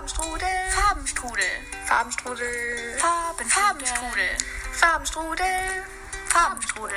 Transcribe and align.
Farbenstrudel, 0.00 0.48
Farbenstrudel, 0.70 1.44
Farbenstrudel, 1.84 2.46
Farben, 2.96 3.46
Farbenstrudel, 3.46 4.30
Farbenstrudel, 4.72 5.44
Farbenstrudel. 6.26 6.96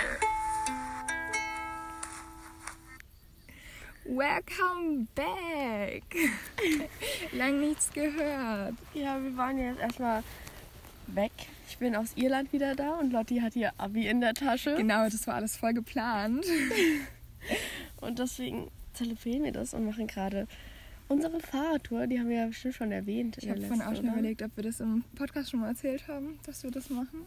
Welcome 4.05 5.07
back! 5.15 6.03
Lang 7.33 7.59
nichts 7.59 7.91
gehört. 7.91 8.75
Ja, 8.93 9.21
wir 9.21 9.35
waren 9.35 9.57
jetzt 9.57 9.81
erstmal 9.81 10.23
weg. 11.07 11.33
Ich 11.67 11.77
bin 11.79 11.97
aus 11.97 12.13
Irland 12.15 12.53
wieder 12.53 12.73
da 12.73 12.91
und 12.91 13.11
Lotti 13.11 13.39
hat 13.41 13.57
ihr 13.57 13.73
Abi 13.77 14.07
in 14.07 14.21
der 14.21 14.33
Tasche. 14.33 14.75
Genau, 14.75 15.09
das 15.09 15.27
war 15.27 15.35
alles 15.35 15.57
voll 15.57 15.73
geplant. 15.73 16.45
Und 17.99 18.19
deswegen 18.19 18.71
zelebrieren 18.93 19.43
wir 19.43 19.51
das 19.51 19.73
und 19.73 19.85
machen 19.85 20.07
gerade 20.07 20.47
unsere 21.13 21.39
Fahrradtour. 21.39 22.07
Die 22.07 22.19
haben 22.19 22.29
wir 22.29 22.37
ja 22.37 22.47
bestimmt 22.47 22.73
schon 22.75 22.91
erwähnt. 22.91 23.37
Ich 23.39 23.49
habe 23.49 23.61
vorhin 23.61 23.81
auch 23.81 23.95
schon 23.95 24.05
oder? 24.05 24.13
überlegt, 24.13 24.41
ob 24.41 24.55
wir 24.55 24.63
das 24.63 24.79
im 24.79 25.03
Podcast 25.15 25.51
schon 25.51 25.59
mal 25.61 25.69
erzählt 25.69 26.07
haben, 26.07 26.39
dass 26.45 26.63
wir 26.63 26.71
das 26.71 26.89
machen. 26.89 27.25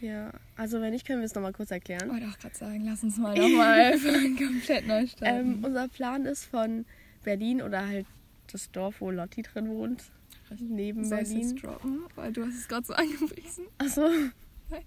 Ja, 0.00 0.32
also 0.56 0.80
wenn 0.80 0.92
nicht, 0.92 1.06
können 1.06 1.20
wir 1.20 1.26
es 1.26 1.34
nochmal 1.34 1.52
kurz 1.52 1.70
erklären. 1.70 2.10
Wollte 2.10 2.26
auch 2.26 2.38
gerade 2.38 2.56
sagen, 2.56 2.82
lass 2.84 3.02
uns 3.04 3.18
mal 3.18 3.34
nochmal 3.38 3.92
komplett 4.36 4.86
neu 4.86 5.06
starten. 5.06 5.48
Ähm, 5.48 5.64
unser 5.64 5.88
Plan 5.88 6.26
ist 6.26 6.44
von 6.46 6.84
Berlin 7.24 7.62
oder 7.62 7.86
halt 7.86 8.06
das 8.50 8.70
Dorf, 8.72 9.00
wo 9.00 9.10
Lotti 9.10 9.42
drin 9.42 9.68
wohnt, 9.68 10.02
neben 10.58 11.04
Soll 11.04 11.18
Berlin. 11.22 11.40
jetzt 11.50 11.62
droppen? 11.62 12.00
Weil 12.16 12.32
du 12.32 12.44
hast 12.44 12.54
es 12.56 12.68
gerade 12.68 12.84
so 12.86 12.92
angepriesen. 12.94 13.64
Achso. 13.78 14.08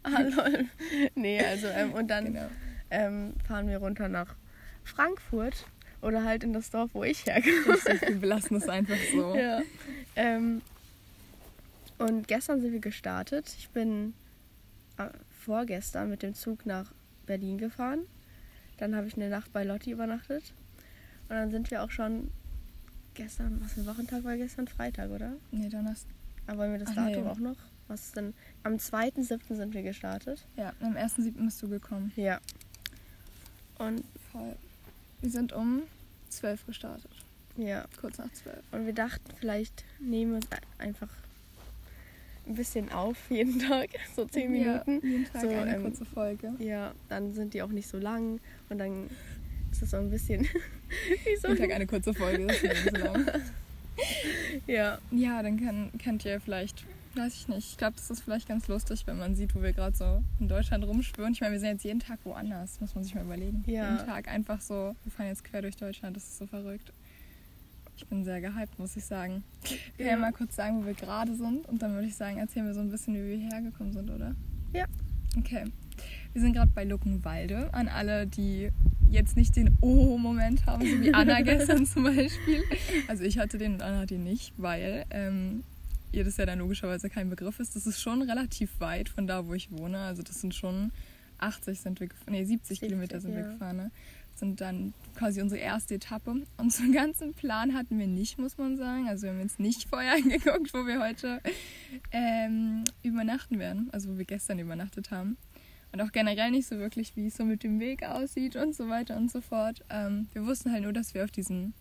Hallo. 0.03 0.65
nee, 1.15 1.39
also 1.43 1.67
ähm, 1.67 1.93
und 1.93 2.07
dann 2.09 2.25
Genau. 2.25 2.47
ähm, 2.89 3.33
fahren 3.47 3.67
wir 3.69 3.77
runter 3.77 4.09
nach 4.09 4.35
Frankfurt 4.83 5.65
oder 6.01 6.23
halt 6.23 6.43
in 6.43 6.53
das 6.53 6.69
Dorf, 6.69 6.91
wo 6.93 7.03
ich 7.03 7.25
herkomme. 7.25 7.77
Wir 8.01 8.15
belassen 8.15 8.57
es 8.57 8.67
einfach 8.69 8.97
so. 9.11 9.35
Ja. 9.35 9.61
Ähm, 10.15 10.61
und 11.97 12.27
gestern 12.27 12.61
sind 12.61 12.73
wir 12.73 12.79
gestartet. 12.79 13.53
Ich 13.57 13.69
bin 13.69 14.13
äh, 14.97 15.09
vorgestern 15.29 16.09
mit 16.09 16.23
dem 16.23 16.33
Zug 16.33 16.65
nach 16.65 16.91
Berlin 17.25 17.57
gefahren. 17.57 18.01
Dann 18.77 18.95
habe 18.95 19.07
ich 19.07 19.15
eine 19.15 19.29
Nacht 19.29 19.51
bei 19.53 19.63
Lotti 19.63 19.91
übernachtet. 19.91 20.53
Und 21.29 21.35
dann 21.35 21.51
sind 21.51 21.71
wir 21.71 21.83
auch 21.83 21.91
schon 21.91 22.29
gestern, 23.13 23.61
was 23.61 23.73
für 23.73 23.81
ein 23.81 23.87
Wochentag 23.87 24.23
war 24.23 24.37
gestern? 24.37 24.67
Freitag, 24.67 25.09
oder? 25.09 25.33
Nee, 25.51 25.69
Donnerstag. 25.69 26.11
Aber 26.47 26.59
wollen 26.59 26.73
wir 26.73 26.79
das 26.79 26.89
Ach, 26.91 26.95
Datum 26.95 27.23
nee. 27.23 27.29
auch 27.29 27.39
noch? 27.39 27.57
Was 27.87 28.07
ist 28.07 28.17
denn? 28.17 28.33
Am 28.63 28.75
2.7. 28.75 29.55
sind 29.55 29.73
wir 29.73 29.83
gestartet. 29.83 30.45
Ja, 30.57 30.73
am 30.81 30.95
1.7. 30.95 31.43
bist 31.45 31.61
du 31.61 31.69
gekommen. 31.69 32.11
Ja. 32.15 32.39
Und 33.77 34.03
Voll. 34.31 34.55
Wir 35.25 35.31
sind 35.31 35.53
um 35.53 35.81
12 36.29 36.67
gestartet. 36.67 37.09
ja. 37.57 37.85
Kurz 37.99 38.19
nach 38.19 38.31
12. 38.31 38.57
Und 38.71 38.85
wir 38.85 38.93
dachten, 38.93 39.23
vielleicht 39.39 39.83
nehmen 39.99 40.33
wir 40.33 40.37
es 40.39 40.47
einfach 40.77 41.09
ein 42.47 42.53
bisschen 42.53 42.91
auf 42.91 43.17
jeden 43.31 43.57
Tag, 43.67 43.89
so 44.15 44.25
zehn 44.25 44.51
Minuten. 44.51 45.01
Ja, 45.01 45.09
jeden 45.09 45.25
Tag 45.25 45.41
So, 45.41 45.49
eine 45.49 45.77
ähm, 45.77 45.81
kurze 45.81 46.05
Folge. 46.05 46.53
Ja, 46.59 46.93
dann 47.09 47.33
sind 47.33 47.55
die 47.55 47.63
auch 47.63 47.69
nicht 47.69 47.87
so 47.87 47.97
lang 47.97 48.39
und 48.69 48.77
dann 48.77 49.09
ist 49.71 49.81
es 49.81 49.89
so 49.89 49.97
ein 49.97 50.11
bisschen 50.11 50.43
wie 51.23 51.35
so. 51.37 51.47
Jeden 51.47 51.59
Tag 51.59 51.71
eine 51.71 51.87
kurze 51.87 52.13
Folge. 52.13 52.45
Das 52.45 52.57
ist 52.57 52.63
nicht 52.63 52.95
so 52.95 53.03
lang. 53.03 53.25
Ja, 54.67 54.99
Ja, 55.09 55.41
dann 55.41 55.59
kann, 55.59 55.89
könnt 56.03 56.23
ihr 56.25 56.39
vielleicht, 56.39 56.83
weiß 57.15 57.33
ich 57.33 57.47
nicht, 57.47 57.71
ich 57.71 57.77
glaube, 57.77 57.95
das 57.95 58.09
ist 58.09 58.21
vielleicht 58.21 58.47
ganz 58.47 58.67
lustig, 58.67 59.05
wenn 59.07 59.17
man 59.17 59.35
sieht, 59.35 59.55
wo 59.55 59.61
wir 59.61 59.73
gerade 59.73 59.95
so 59.95 60.23
in 60.39 60.47
Deutschland 60.47 60.83
rumschwören. 60.83 61.33
Ich 61.33 61.41
meine, 61.41 61.53
wir 61.53 61.59
sind 61.59 61.69
jetzt 61.69 61.83
jeden 61.83 61.99
Tag 61.99 62.19
woanders, 62.23 62.79
muss 62.81 62.95
man 62.95 63.03
sich 63.03 63.15
mal 63.15 63.23
überlegen. 63.23 63.63
Ja. 63.67 63.91
Jeden 63.91 64.05
Tag 64.05 64.27
einfach 64.27 64.61
so, 64.61 64.95
wir 65.03 65.11
fahren 65.11 65.27
jetzt 65.27 65.43
quer 65.43 65.61
durch 65.61 65.77
Deutschland, 65.77 66.15
das 66.15 66.23
ist 66.23 66.37
so 66.37 66.47
verrückt. 66.47 66.91
Ich 67.97 68.05
bin 68.07 68.25
sehr 68.25 68.41
gehypt, 68.41 68.77
muss 68.77 68.97
ich 68.97 69.05
sagen. 69.05 69.43
Ich 69.63 69.97
kann 69.97 70.07
ja 70.07 70.17
mal 70.17 70.33
kurz 70.33 70.55
sagen, 70.55 70.81
wo 70.81 70.85
wir 70.85 70.93
gerade 70.93 71.33
sind 71.35 71.67
und 71.67 71.81
dann 71.81 71.93
würde 71.93 72.07
ich 72.07 72.15
sagen, 72.15 72.37
erzählen 72.37 72.65
wir 72.65 72.73
so 72.73 72.81
ein 72.81 72.89
bisschen, 72.89 73.13
wie 73.15 73.39
wir 73.39 73.49
hergekommen 73.49 73.93
sind, 73.93 74.09
oder? 74.09 74.35
Ja. 74.73 74.85
Okay. 75.37 75.65
Wir 76.33 76.41
sind 76.41 76.53
gerade 76.53 76.71
bei 76.75 76.83
Luckenwalde. 76.83 77.73
An 77.73 77.87
alle, 77.87 78.27
die 78.27 78.69
jetzt 79.09 79.37
nicht 79.37 79.55
den 79.55 79.77
Oh-Moment 79.79 80.65
haben, 80.65 80.85
so 80.85 81.01
wie 81.01 81.13
Anna 81.13 81.41
gestern 81.43 81.85
zum 81.85 82.03
Beispiel. 82.03 82.63
Also 83.07 83.23
ich 83.23 83.37
hatte 83.37 83.57
den 83.57 83.75
und 83.75 83.81
Anna 83.81 83.99
hat 83.99 84.11
ihn 84.11 84.23
nicht, 84.23 84.53
weil 84.57 85.05
ähm, 85.09 85.63
ihr 86.15 86.23
das 86.23 86.37
ja 86.37 86.45
dann 86.45 86.59
logischerweise 86.59 87.09
kein 87.09 87.29
Begriff 87.29 87.59
ist. 87.59 87.75
Das 87.75 87.85
ist 87.85 88.01
schon 88.01 88.21
relativ 88.21 88.79
weit 88.79 89.09
von 89.09 89.27
da, 89.27 89.45
wo 89.47 89.53
ich 89.53 89.71
wohne. 89.71 89.99
Also 89.99 90.23
das 90.23 90.41
sind 90.41 90.55
schon 90.55 90.91
80 91.39 91.79
sind 91.79 91.99
wir 91.99 92.07
gefahren, 92.07 92.31
nee 92.31 92.43
70, 92.43 92.79
70, 92.79 92.79
Kilometer 92.79 93.19
sind 93.19 93.33
wir 93.33 93.41
ja. 93.41 93.51
gefahren. 93.51 93.77
Ne? 93.77 93.91
Das 94.31 94.39
sind 94.41 94.59
dann 94.61 94.93
quasi 95.15 95.41
unsere 95.41 95.61
erste 95.61 95.95
Etappe. 95.95 96.35
Und 96.57 96.73
so 96.73 96.83
einen 96.83 96.93
ganzen 96.93 97.33
Plan 97.33 97.73
hatten 97.73 97.97
wir 97.97 98.07
nicht, 98.07 98.37
muss 98.37 98.57
man 98.57 98.77
sagen. 98.77 99.07
Also 99.07 99.23
wir 99.23 99.31
haben 99.31 99.39
jetzt 99.39 99.59
nicht 99.59 99.87
vorher 99.87 100.13
angeguckt, 100.15 100.73
wo 100.73 100.85
wir 100.85 101.01
heute 101.01 101.41
ähm, 102.11 102.83
übernachten 103.03 103.59
werden. 103.59 103.89
Also 103.91 104.09
wo 104.09 104.17
wir 104.17 104.25
gestern 104.25 104.59
übernachtet 104.59 105.11
haben. 105.11 105.37
Und 105.91 106.01
auch 106.01 106.11
generell 106.11 106.51
nicht 106.51 106.67
so 106.67 106.77
wirklich, 106.77 107.15
wie 107.15 107.27
es 107.27 107.37
so 107.37 107.45
mit 107.45 107.63
dem 107.63 107.79
Weg 107.79 108.03
aussieht 108.03 108.57
und 108.57 108.75
so 108.75 108.89
weiter 108.89 109.15
und 109.15 109.31
so 109.31 109.39
fort. 109.39 109.85
Ähm, 109.89 110.27
wir 110.33 110.45
wussten 110.45 110.71
halt 110.71 110.83
nur, 110.83 110.91
dass 110.91 111.13
wir 111.13 111.23
auf 111.23 111.31
diesen 111.31 111.73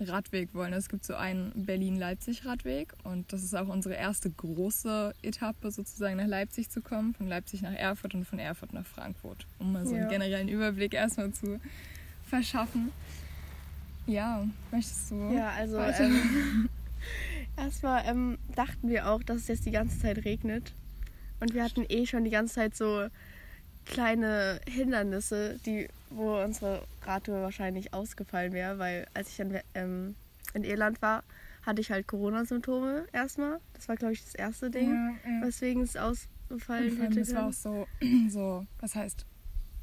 Radweg 0.00 0.54
wollen. 0.54 0.72
Es 0.72 0.88
gibt 0.88 1.04
so 1.04 1.14
einen 1.14 1.52
Berlin-Leipzig-Radweg 1.66 2.92
und 3.04 3.32
das 3.32 3.42
ist 3.42 3.54
auch 3.54 3.68
unsere 3.68 3.94
erste 3.94 4.30
große 4.30 5.14
Etappe, 5.22 5.70
sozusagen 5.70 6.16
nach 6.16 6.26
Leipzig 6.26 6.70
zu 6.70 6.80
kommen. 6.80 7.14
Von 7.14 7.26
Leipzig 7.28 7.62
nach 7.62 7.72
Erfurt 7.74 8.14
und 8.14 8.24
von 8.24 8.38
Erfurt 8.38 8.72
nach 8.72 8.86
Frankfurt. 8.86 9.46
Um 9.58 9.72
mal 9.72 9.86
so 9.86 9.94
Ja. 9.94 10.02
einen 10.02 10.10
generellen 10.10 10.48
Überblick 10.48 10.94
erstmal 10.94 11.32
zu 11.32 11.60
verschaffen. 12.26 12.92
Ja, 14.06 14.46
möchtest 14.70 15.10
du? 15.10 15.32
ja, 15.34 15.50
also 15.50 15.78
ähm, 15.78 16.68
erstmal 17.56 18.04
ähm, 18.06 18.38
dachten 18.54 18.88
wir 18.88 19.08
auch, 19.10 19.22
dass 19.22 19.38
es 19.38 19.48
jetzt 19.48 19.66
die 19.66 19.70
ganze 19.70 19.98
Zeit 19.98 20.24
regnet. 20.24 20.72
Und 21.40 21.54
wir 21.54 21.62
hatten 21.62 21.84
eh 21.88 22.06
schon 22.06 22.24
die 22.24 22.30
ganze 22.30 22.54
Zeit 22.54 22.76
so 22.76 23.08
kleine 23.88 24.60
Hindernisse, 24.68 25.58
die, 25.66 25.88
wo 26.10 26.40
unsere 26.42 26.84
Radtour 27.04 27.42
wahrscheinlich 27.42 27.92
ausgefallen 27.94 28.52
wäre, 28.52 28.78
weil 28.78 29.06
als 29.14 29.28
ich 29.30 29.40
in, 29.40 29.58
ähm, 29.74 30.14
in 30.54 30.64
Irland 30.64 31.00
war, 31.02 31.22
hatte 31.64 31.80
ich 31.80 31.90
halt 31.90 32.06
Corona-Symptome 32.06 33.06
erstmal. 33.12 33.58
Das 33.74 33.88
war, 33.88 33.96
glaube 33.96 34.14
ich, 34.14 34.24
das 34.24 34.34
erste 34.34 34.70
Ding, 34.70 34.90
Ja, 34.90 35.30
ja. 35.30 35.46
weswegen 35.46 35.82
es 35.82 35.96
ausgefallen 35.96 36.96
hätte. 37.00 37.20
das 37.20 37.34
war 37.34 37.48
auch 37.48 37.52
so, 37.52 37.86
so, 38.28 38.66
was 38.80 38.94
heißt, 38.94 39.26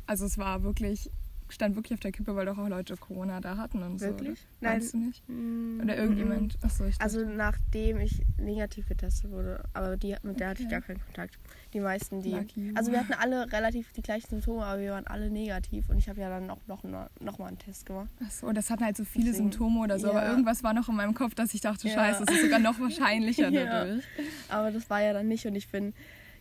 also 0.08 0.26
es 0.26 0.38
war 0.38 0.64
wirklich, 0.64 1.12
stand 1.50 1.76
wirklich 1.76 1.94
auf 1.94 2.00
der 2.00 2.12
Kippe, 2.12 2.36
weil 2.36 2.46
doch 2.46 2.58
auch 2.58 2.68
Leute 2.68 2.96
Corona 2.98 3.40
da 3.40 3.58
hatten 3.58 3.84
und 3.84 4.02
Wirklich? 4.02 4.40
so. 4.40 4.46
Nein. 4.62 4.78
Weißt 4.82 4.94
du 4.94 4.98
nicht? 4.98 5.24
Mm, 5.30 5.80
Oder 5.84 5.98
irgendjemand? 5.98 6.58
Achso, 6.64 6.86
ich 6.86 7.00
Also 7.00 7.24
nachdem 7.26 8.00
ich 8.00 8.22
negativ 8.40 8.88
getestet 8.88 9.30
wurde, 9.32 9.64
aber 9.74 9.96
die, 9.98 10.16
mit 10.24 10.40
der 10.40 10.50
hatte 10.50 10.62
ich 10.62 10.68
Okay. 10.68 10.76
gar 10.76 10.82
keinen 10.82 11.02
Kontakt. 11.06 11.38
Die 11.74 11.80
meisten, 11.80 12.22
die. 12.22 12.32
Lucky. 12.32 12.72
Also 12.76 12.92
wir 12.92 13.00
hatten 13.00 13.14
alle 13.14 13.52
relativ 13.52 13.92
die 13.94 14.02
gleichen 14.02 14.30
Symptome, 14.30 14.64
aber 14.66 14.80
wir 14.82 14.92
waren 14.92 15.06
alle 15.08 15.30
negativ 15.30 15.90
und 15.90 15.98
ich 15.98 16.10
habe 16.10 16.20
ja 16.22 16.30
dann 16.30 16.50
auch 16.50 16.66
noch, 16.68 16.84
mal- 16.84 17.10
noch 17.20 17.38
mal 17.38 17.48
einen 17.48 17.60
Test 17.60 17.86
gemacht. 17.86 18.10
Achso, 18.26 18.52
das 18.52 18.70
hatten 18.70 18.84
halt 18.84 18.98
so 18.98 19.04
viele 19.06 19.26
Deswegen- 19.26 19.52
Symptome 19.52 19.82
oder 19.82 20.00
so, 20.00 20.10
aber 20.10 20.24
Ja. 20.24 20.30
irgendwas 20.32 20.64
war 20.64 20.74
noch 20.74 20.90
in 20.90 20.96
meinem 20.96 21.14
Kopf, 21.14 21.36
dass 21.36 21.54
ich 21.54 21.62
dachte, 21.62 21.88
Ja. 21.88 21.94
scheiße, 21.96 22.24
es 22.28 22.34
ist 22.36 22.42
sogar 22.44 22.60
noch 22.60 22.80
wahrscheinlicher 22.80 23.50
Ja. 23.50 23.66
dadurch. 23.66 24.04
Aber 24.50 24.72
das 24.72 24.90
war 24.90 25.02
ja 25.02 25.14
dann 25.14 25.28
nicht 25.28 25.46
und 25.46 25.56
ich 25.56 25.70
bin 25.70 25.94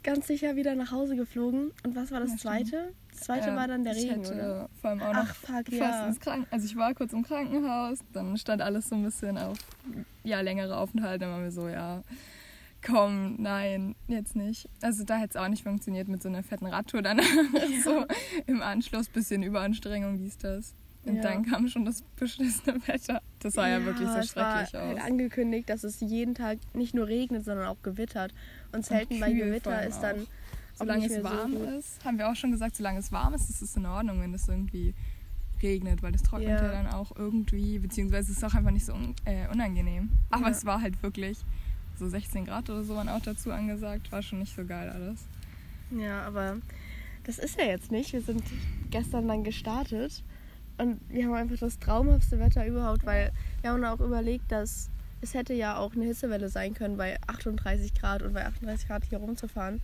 ganz 0.03 0.26
sicher 0.26 0.54
wieder 0.56 0.75
nach 0.75 0.92
Hause 0.92 1.16
geflogen. 1.16 1.72
Und 1.82 1.97
was 1.97 2.10
war 2.10 2.21
das 2.21 2.31
Ja, 2.32 2.36
zweite? 2.36 2.92
Das 3.14 3.22
zweite 3.26 3.48
Ja, 3.48 3.56
war 3.56 3.69
dann 3.69 3.84
der 3.84 3.94
Regen, 3.94 4.20
oder? 4.26 4.69
vor 4.80 4.91
allem 4.91 5.02
auch 5.02 5.12
noch 5.12 5.22
Ach, 5.28 5.34
fuck, 5.34 5.66
fast 5.66 5.72
ja. 5.72 6.06
ins 6.08 6.20
Kranken 6.20 6.47
Also 6.50 6.66
ich 6.66 6.76
war 6.76 6.94
kurz 6.94 7.12
im 7.12 7.22
Krankenhaus, 7.22 7.98
dann 8.12 8.36
stand 8.36 8.60
alles 8.60 8.88
so 8.88 8.97
ein 8.97 9.02
bisschen 9.04 9.38
auf 9.38 9.56
ja, 10.25 10.41
längere 10.41 10.76
Aufenthalte. 10.76 11.20
Dann 11.20 11.30
waren 11.34 11.42
wir 11.44 11.53
so, 11.53 11.69
ja, 11.69 12.03
komm, 12.84 13.36
nein, 13.41 13.94
jetzt 14.08 14.36
nicht. 14.36 14.69
Also 14.82 15.04
da 15.04 15.16
hätte 15.16 15.36
es 15.38 15.42
auch 15.42 15.48
nicht 15.48 15.62
funktioniert 15.62 16.08
mit 16.08 16.22
so 16.22 16.28
einer 16.28 16.42
fetten 16.42 16.66
Radtour 16.66 17.03
danach. 17.03 17.24
so 17.84 18.04
im 18.47 18.62
Anschluss, 18.62 19.08
bisschen 19.08 19.42
Überanstrengung, 19.42 20.19
dies, 20.19 20.36
das. 20.38 20.74
Und 21.06 21.16
Ja. 21.16 21.22
dann 21.22 21.44
kam 21.44 21.69
schon 21.69 21.84
das 21.84 22.03
beschissene 22.16 22.78
Wetter. 22.86 23.20
Das 23.41 23.54
sah 23.54 23.69
ja, 23.69 23.84
wirklich 23.84 24.08
so 24.08 24.16
es 24.19 24.34
war 24.36 24.62
schrecklich 24.64 24.80
halt 24.80 24.98
aus. 24.98 25.04
angekündigt, 25.04 25.69
dass 25.69 25.84
es 25.84 26.00
jeden 26.00 26.34
Tag 26.34 26.59
nicht 26.72 26.94
nur 26.94 27.06
regnet, 27.06 27.44
sondern 27.44 27.66
auch 27.66 27.83
gewittert. 27.83 28.33
Und 28.72 28.86
selten 28.86 29.21
bei 29.21 29.30
Gewitter 29.33 29.84
ist 29.86 30.00
dann 30.00 30.21
auch. 30.22 30.27
Solange 30.76 31.06
es 31.06 31.15
so 31.15 31.24
warm 31.24 31.53
gut. 31.53 31.68
ist, 31.78 32.04
haben 32.04 32.18
wir 32.18 32.28
auch 32.30 32.34
schon 32.36 32.50
gesagt, 32.50 32.76
solange 32.76 32.98
es 32.98 33.12
warm 33.12 33.34
ist, 33.34 33.48
ist 33.50 33.62
es 33.62 33.76
in 33.76 33.86
Ordnung, 33.86 34.21
wenn 34.21 34.34
es 34.34 34.48
irgendwie 34.48 34.94
regnet, 35.62 36.03
weil 36.03 36.12
das 36.12 36.22
trocknet 36.22 36.48
ja. 36.60 36.65
Ja. 36.66 36.72
dann 36.72 36.86
auch 36.88 37.12
irgendwie, 37.16 37.78
beziehungsweise 37.78 38.32
es 38.32 38.38
ist 38.38 38.44
auch 38.44 38.54
einfach 38.54 38.71
nicht 38.72 38.84
so 38.84 38.92
un 38.92 39.15
äh, 39.24 39.47
unangenehm. 39.48 40.10
Aber 40.30 40.44
Ja. 40.47 40.50
es 40.50 40.65
war 40.65 40.80
halt 40.80 41.03
wirklich 41.03 41.38
so 41.97 42.09
16 42.09 42.44
Grad 42.47 42.68
oder 42.71 42.82
so 42.82 42.97
waren 42.97 43.09
auch 43.09 43.21
dazu 43.22 43.53
angesagt, 43.53 44.10
war 44.12 44.21
schon 44.22 44.41
nicht 44.41 44.54
so 44.54 44.65
geil 44.65 44.91
alles. 44.91 45.21
Ja, 45.91 46.22
aber 46.26 46.56
das 47.22 47.38
ist 47.38 47.59
ja 47.59 47.66
jetzt 47.66 47.92
nicht. 47.92 48.12
Wir 48.12 48.20
sind 48.20 48.42
gestern 48.91 49.28
dann 49.28 49.44
gestartet 49.44 50.22
und 50.77 51.00
wir 51.09 51.24
haben 51.27 51.34
einfach 51.34 51.56
das 51.59 51.78
traumhaftste 51.78 52.41
Wetter 52.41 52.66
überhaupt, 52.66 53.06
weil 53.06 53.30
wir 53.62 53.70
haben 53.70 53.84
auch 53.84 54.00
überlegt, 54.00 54.50
dass 54.50 54.91
es 55.20 55.32
hätte 55.34 55.54
ja 55.54 55.78
auch 55.78 55.94
eine 55.94 56.04
Hitzewelle 56.04 56.48
sein 56.50 56.74
können 56.74 56.97
bei 56.98 57.16
38 57.28 57.94
Grad 57.94 58.22
und 58.22 58.34
bei 58.34 58.44
38 58.44 58.88
Grad 58.88 59.04
hier 59.04 59.18
rumzufahren. 59.18 59.80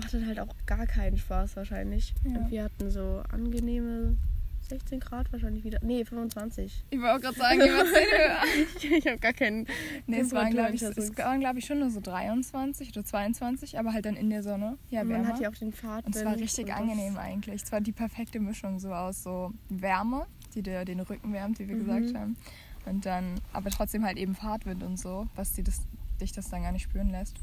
Macht 0.00 0.14
dann 0.14 0.26
halt 0.26 0.40
auch 0.40 0.54
gar 0.66 0.86
keinen 0.86 1.18
Spaß 1.18 1.56
wahrscheinlich. 1.56 2.14
Ja. 2.24 2.38
Und 2.38 2.50
wir 2.50 2.64
hatten 2.64 2.90
so 2.90 3.22
angenehme 3.30 4.16
16 4.68 5.00
Grad 5.00 5.32
wahrscheinlich 5.32 5.64
wieder. 5.64 5.78
Nee, 5.82 6.04
25. 6.04 6.84
Ich 6.90 7.00
wollte 7.00 7.14
auch 7.16 7.20
gerade 7.20 7.36
sagen, 7.36 7.60
über 7.60 7.84
10 7.84 7.92
höher. 7.94 8.98
ich 8.98 9.06
habe 9.06 9.18
gar 9.18 9.32
keinen. 9.32 9.66
Nee, 10.06 10.20
es 10.20 10.32
waren, 10.32 10.50
glaube 10.50 10.74
ich, 10.74 10.80
Temperaturuntersatz. 10.80 11.18
es 11.18 11.18
waren, 11.24 11.40
glaub 11.40 11.56
ich, 11.56 11.64
schon 11.66 11.80
nur 11.80 11.90
so 11.90 12.00
23 12.00 12.90
oder 12.90 13.04
22, 13.04 13.78
aber 13.80 13.92
halt 13.92 14.04
dann 14.06 14.14
in 14.16 14.30
der 14.30 14.42
Sonne. 14.44 14.78
Ja, 14.90 15.02
Man 15.02 15.14
wärmer. 15.24 15.28
hat 15.28 15.40
ja 15.40 15.50
auch 15.50 15.54
den 15.56 15.72
Pfad. 15.72 16.06
Und 16.06 16.14
es 16.14 16.24
war 16.24 16.36
richtig 16.36 16.72
angenehm 16.72 17.16
eigentlich. 17.16 17.62
Es 17.64 17.72
war 17.72 17.80
die 17.80 17.92
perfekte 17.92 18.38
Mischung 18.38 18.78
so 18.78 18.92
aus 18.94 19.24
so 19.24 19.52
Wärme, 19.70 20.26
die 20.54 20.62
dir 20.62 20.84
den 20.84 21.00
Rücken 21.00 21.32
wärmt, 21.32 21.58
wie 21.58 21.66
wir 21.66 21.74
Mhm. 21.74 21.80
gesagt 21.86 22.14
haben. 22.14 22.36
Und 22.86 23.04
dann, 23.06 23.40
aber 23.52 23.70
trotzdem 23.70 24.04
halt 24.04 24.18
eben 24.18 24.34
Fahrtwind 24.36 24.82
und 24.84 24.98
so, 24.98 25.26
was 25.34 25.52
die 25.52 25.62
das, 25.64 25.80
dich 26.20 26.30
das 26.32 26.48
dann 26.48 26.62
gar 26.62 26.70
nicht 26.72 26.84
spüren 26.84 27.10
lässt. 27.10 27.36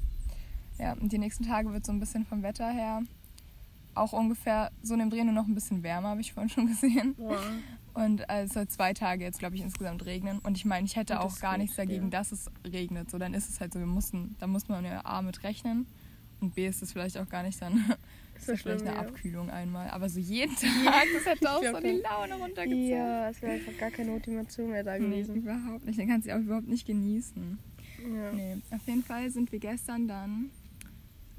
Ja, 0.79 0.93
und 0.93 1.11
die 1.11 1.17
nächsten 1.17 1.43
Tage 1.45 1.71
wird 1.73 1.85
so 1.85 1.91
ein 1.91 1.99
bisschen 1.99 2.25
vom 2.25 2.43
Wetter 2.43 2.69
her 2.69 3.01
auch 3.97 4.13
ungefähr 4.13 4.71
so 4.81 4.93
in 4.93 4.99
dem 4.99 5.09
Dreh 5.09 5.23
nur 5.23 5.33
noch 5.33 5.47
ein 5.47 5.55
bisschen 5.55 5.83
wärmer, 5.83 6.09
habe 6.09 6.21
ich 6.21 6.33
vorhin 6.33 6.49
schon 6.49 6.67
gesehen. 6.67 7.15
Boah. 7.15 7.39
Und 7.93 8.29
es 8.29 8.53
soll 8.53 8.67
zwei 8.67 8.93
Tage 8.93 9.23
jetzt, 9.23 9.39
glaube 9.39 9.55
ich, 9.55 9.61
insgesamt 9.61 10.05
regnen. 10.05 10.37
Und 10.39 10.55
ich 10.55 10.65
meine, 10.65 10.85
ich 10.85 10.95
hätte 10.95 11.19
auch 11.19 11.31
das 11.31 11.41
gar 11.41 11.57
nichts 11.57 11.75
dagegen, 11.77 12.05
ja. 12.05 12.09
dass 12.11 12.31
es 12.31 12.51
regnet. 12.63 13.09
So, 13.09 13.17
dann 13.17 13.33
ist 13.33 13.49
es 13.49 13.59
halt 13.59 13.73
so, 13.73 13.79
wir 13.79 13.87
mussten, 13.87 14.35
da 14.39 14.45
muss 14.45 14.67
man 14.67 14.85
ja 14.85 15.03
A 15.03 15.23
mit 15.23 15.43
rechnen. 15.43 15.87
Und 16.39 16.53
B 16.53 16.67
ist 16.67 16.83
es 16.83 16.91
vielleicht 16.93 17.17
auch 17.17 17.27
gar 17.27 17.41
nicht 17.41 17.59
dann, 17.59 17.73
ist 18.37 18.45
So 18.45 18.51
das 18.51 18.61
vielleicht 18.61 18.61
schlimm, 18.61 18.87
eine 18.87 18.97
ja. 18.97 19.01
Abkühlung 19.01 19.49
einmal. 19.49 19.89
Aber 19.89 20.09
so 20.09 20.19
jeden 20.19 20.55
Tag, 20.85 21.05
das 21.15 21.25
hätte 21.25 21.51
auch 21.51 21.63
so 21.63 21.79
die. 21.79 22.01
Laune 22.03 22.35
runtergezogen. 22.35 22.87
Ja, 22.89 23.29
es 23.29 23.41
wäre 23.41 23.53
einfach 23.53 23.77
gar 23.79 23.89
keine 23.89 24.11
Motivation 24.11 24.69
mehr 24.69 24.83
da 24.83 24.99
Nee, 24.99 25.23
gewesen. 25.23 25.35
überhaupt 25.37 25.85
nicht. 25.85 25.97
Dann 25.97 26.07
kannst 26.07 26.27
du 26.27 26.35
auch 26.35 26.39
überhaupt 26.39 26.67
nicht 26.67 26.85
genießen. 26.85 27.57
Ja. 28.13 28.31
Nee, 28.31 28.57
auf 28.69 28.85
jeden 28.85 29.03
Fall 29.03 29.31
sind 29.31 29.51
wir 29.51 29.57
gestern 29.57 30.07
dann 30.07 30.51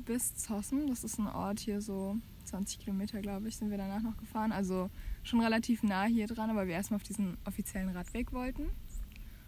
bis 0.08 0.34
Zossen, 0.34 0.88
das 0.88 1.05
ist 1.05 1.19
ein 1.19 1.26
Ort 1.28 1.60
hier 1.60 1.81
so 1.81 2.16
20 2.46 2.78
Kilometer, 2.81 3.20
glaube 3.20 3.46
ich, 3.49 3.56
sind 3.56 3.70
wir 3.70 3.78
danach 3.78 4.02
noch 4.02 4.16
gefahren. 4.16 4.52
Also 4.52 4.90
schon 5.22 5.40
relativ 5.40 5.82
nah 5.82 6.05
hier 6.05 6.26
dran, 6.26 6.50
aber 6.50 6.66
wir 6.66 6.75
erstmal 6.75 6.96
auf 6.96 7.02
diesen 7.05 7.37
offiziellen 7.46 7.90
Radweg 7.90 8.32
wollten. 8.32 8.70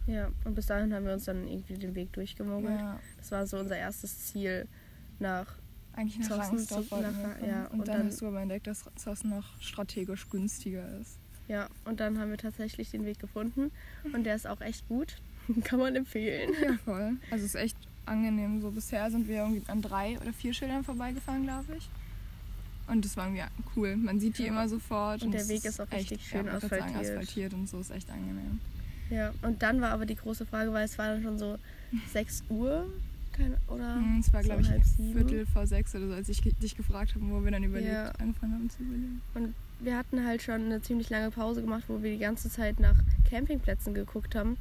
ja, 0.07 0.31
und 0.45 0.55
bis 0.55 0.67
dahin 0.67 0.93
haben 0.95 1.07
wir 1.07 1.15
uns 1.15 1.25
dann 1.25 1.49
irgendwie 1.49 1.75
den 1.75 1.95
Weg 1.95 2.13
durchgemogelt. 2.13 2.79
Ja, 2.79 3.01
Das 3.19 3.31
war 3.33 3.47
so 3.47 3.59
unser 3.59 3.77
erstes 3.77 4.27
Ziel 4.27 4.69
nach. 5.19 5.47
eigentlich 5.95 6.19
nach 6.21 6.29
Zossen 6.29 6.41
Rangsdorf 6.57 6.91
wollten 6.91 7.23
nach- 7.23 7.41
ja, 7.47 7.67
und, 7.67 7.81
und 7.81 7.89
dann, 7.89 7.99
dann- 7.99 8.07
hast 8.09 8.21
du 8.21 8.27
aber 8.29 8.41
entdeckt, 8.43 8.67
dass 8.67 8.85
Zossen 8.97 9.31
noch 9.31 9.61
strategisch 9.61 10.29
günstiger 10.29 10.87
ist. 11.01 11.19
Ja, 11.49 11.69
und 11.85 11.99
dann 12.01 12.19
haben 12.19 12.31
wir 12.31 12.39
tatsächlich 12.39 12.91
den 12.93 13.05
Weg 13.05 13.19
gefunden. 13.19 13.73
Und 14.13 14.23
der 14.25 14.37
ist 14.37 14.47
auch 14.47 14.61
echt 14.61 14.87
gut. 14.89 15.17
Kann 15.65 15.81
man 15.81 15.97
empfehlen. 15.97 16.53
Ja, 16.63 16.77
voll. 16.85 17.17
Also 17.33 17.45
es 17.45 17.55
ist 17.55 17.61
echt 17.61 17.77
angenehm. 18.11 18.61
So 18.61 18.71
bisher 18.71 19.11
sind 19.11 19.27
wir 19.29 19.37
irgendwie 19.37 19.63
an 19.69 19.81
drei 19.83 20.19
oder 20.21 20.33
vier 20.33 20.53
Schildern 20.53 20.85
vorbeigefahren, 20.85 21.45
glaube 21.45 21.77
ich. 21.77 21.89
Und 22.89 23.05
das 23.05 23.17
war 23.17 23.27
irgendwie 23.29 23.45
cool. 23.77 23.97
Man 23.97 24.19
sieht 24.21 24.39
die 24.39 24.43
Ja. 24.43 24.49
immer 24.49 24.69
sofort. 24.69 25.23
Und 25.23 25.33
der 25.33 25.43
es 25.43 25.49
Weg 25.49 25.65
ist 25.65 25.81
auch 25.81 25.91
richtig 25.93 26.27
schön 26.27 26.47
ja, 26.47 26.53
würd 26.53 26.63
sagen, 26.63 26.75
asphaltiert. 26.83 27.07
asphaltiert 27.07 27.55
und 27.55 27.69
so 27.69 27.79
ist 27.81 27.91
echt 27.91 28.11
angenehm. 28.11 28.61
Ja, 29.11 29.33
und 29.43 29.63
dann 29.63 29.81
war 29.81 29.91
aber 29.91 30.07
die 30.07 30.17
große 30.17 30.45
Frage, 30.47 30.73
weil 30.73 30.85
es 30.85 30.99
war 30.99 31.07
dann 31.09 31.23
schon 31.23 31.39
so 31.39 31.57
6 32.13 32.45
Uhr 32.49 32.87
keine, 33.33 33.57
oder 33.69 33.95
Hm, 33.95 34.19
Es 34.21 34.33
war, 34.33 34.43
so 34.43 34.49
glaube 34.49 34.63
ich. 34.63 35.13
Viertel 35.13 35.47
vor 35.47 35.67
sechs 35.67 35.95
oder 35.95 36.09
so, 36.09 36.15
als 36.15 36.29
ich 36.29 36.41
dich 36.43 36.77
gefragt 36.77 37.15
habe, 37.15 37.25
wo 37.31 37.45
wir 37.45 37.51
dann 37.53 37.63
überlegt, 37.63 37.93
Ja. 37.93 38.11
angefangen 38.19 38.55
haben 38.55 38.71
zu 38.71 38.83
überlegen. 38.83 39.21
Und 39.35 39.55
wir 39.79 39.97
hatten 39.97 40.27
halt 40.27 40.43
schon 40.43 40.63
eine 40.65 40.83
ziemlich 40.83 41.11
lange 41.11 41.31
Pause 41.31 41.61
gemacht, 41.63 41.85
wo 41.89 42.03
wir 42.03 42.11
die 42.13 42.19
ganze 42.19 42.51
Zeit 42.51 42.81
nach 42.81 42.97
Campingplätzen 43.29 43.95
geguckt 43.95 44.35
haben. 44.35 44.57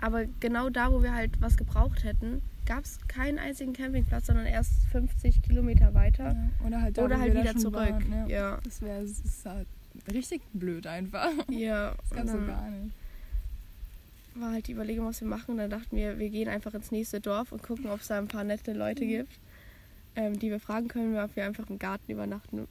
Aber 0.00 0.24
genau 0.40 0.68
da, 0.70 0.92
wo 0.92 1.02
wir 1.02 1.14
halt 1.14 1.40
was 1.40 1.56
gebraucht 1.56 2.02
hätten, 2.04 2.42
gab 2.66 2.84
es 2.84 2.98
keinen 3.08 3.38
einzigen 3.38 3.72
Campingplatz, 3.72 4.26
sondern 4.26 4.46
erst 4.46 4.72
50 4.92 5.42
Kilometer 5.42 5.94
weiter. 5.94 6.32
Ja. 6.32 6.66
Oder 6.66 6.82
halt, 6.82 6.98
da, 6.98 7.04
Oder 7.04 7.18
halt 7.20 7.34
wieder 7.34 7.56
zurück. 7.56 7.74
Waren. 7.74 8.12
Ja. 8.12 8.26
Ja. 8.28 8.58
Das 8.64 8.80
wäre 8.82 9.04
halt 9.44 9.66
richtig 10.12 10.42
blöd 10.52 10.86
einfach. 10.86 11.30
Ja, 11.50 11.94
Das 11.96 12.10
und 12.10 12.16
gab's 12.16 12.32
so 12.32 12.38
gar 12.46 12.70
nicht. 12.70 12.92
war 14.36 14.52
halt 14.52 14.66
die 14.66 14.72
Überlegung, 14.72 15.06
was 15.06 15.20
wir 15.20 15.28
machen. 15.28 15.52
Und 15.52 15.58
dann 15.58 15.70
dachten 15.70 15.96
wir, 15.96 16.18
wir 16.18 16.30
gehen 16.30 16.48
einfach 16.48 16.74
ins 16.74 16.90
nächste 16.90 17.20
Dorf 17.20 17.52
und 17.52 17.62
gucken, 17.62 17.86
ob 17.90 18.00
es 18.00 18.08
da 18.08 18.18
ein 18.18 18.28
paar 18.28 18.44
nette 18.44 18.72
Leute 18.72 19.06
gibt, 19.06 19.32
ähm, 20.16 20.38
die 20.38 20.50
wir 20.50 20.60
fragen 20.60 20.88
können, 20.88 21.16
ob 21.18 21.36
wir 21.36 21.44
einfach 21.44 21.68
im 21.70 21.78
Garten 21.78 22.10
übernachten 22.10 22.66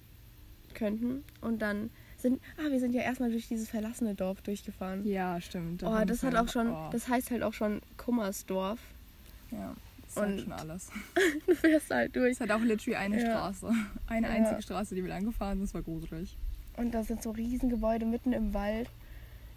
könnten. 0.73 1.23
Und 1.41 1.61
dann 1.61 1.89
sind, 2.17 2.41
ah, 2.57 2.71
wir 2.71 2.79
sind 2.79 2.93
ja 2.95 3.01
erstmal 3.01 3.31
durch 3.31 3.47
dieses 3.47 3.69
verlassene 3.69 4.15
Dorf 4.15 4.41
durchgefahren. 4.41 5.05
Ja, 5.05 5.39
stimmt. 5.41 5.83
Oh, 5.83 6.03
das 6.05 6.23
hat 6.23 6.33
Fall. 6.33 6.37
auch 6.43 6.49
schon, 6.49 6.69
Oh, 6.71 6.89
das 6.91 7.07
heißt 7.07 7.31
halt 7.31 7.43
auch 7.43 7.53
schon 7.53 7.81
Kummersdorf. 7.97 8.79
Ja, 9.53 9.73
das 10.03 10.13
sagt 10.15 10.27
und- 10.31 10.39
schon 10.41 10.51
alles. 10.53 10.91
Du 11.47 11.55
fährst 11.55 11.89
halt 11.91 12.15
durch. 12.15 12.31
Es 12.33 12.39
hat 12.41 12.51
auch 12.51 12.61
literally 12.61 12.95
eine 12.95 13.21
Ja. 13.21 13.31
Straße. 13.31 13.71
Eine 14.07 14.27
Ja. 14.27 14.33
einzige 14.33 14.61
Straße, 14.61 14.95
die 14.95 15.01
wir 15.03 15.09
lang 15.09 15.25
gefahren 15.25 15.57
sind. 15.57 15.67
Das 15.67 15.73
war 15.73 15.81
gruselig. 15.81 16.37
Und 16.77 16.93
da 16.93 17.03
sind 17.03 17.21
so 17.21 17.31
Riesengebäude 17.31 18.05
mitten 18.05 18.33
im 18.33 18.53
Wald, 18.53 18.89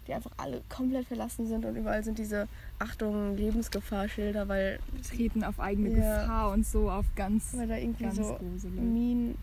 die 0.07 0.13
einfach 0.13 0.31
alle 0.37 0.61
komplett 0.69 1.07
verlassen 1.07 1.47
sind. 1.47 1.65
Und 1.65 1.75
überall 1.75 2.03
sind 2.03 2.17
diese 2.19 2.47
Achtung, 2.79 3.35
Lebensgefahrschilder, 3.35 4.47
weil, 4.47 4.79
Treten 5.09 5.43
auf 5.43 5.59
eigene 5.59 5.89
Ja. 5.89 6.21
Gefahr 6.21 6.51
und 6.51 6.65
so 6.65 6.89
auf 6.91 7.05
ganz, 7.15 7.55
weil 7.57 7.67
da 7.67 7.75
irgendwie 7.77 8.09
so 8.11 8.35
gruselig. 8.35 8.79
Minen, 8.79 9.35